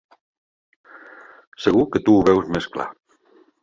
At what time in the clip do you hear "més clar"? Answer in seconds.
2.57-2.93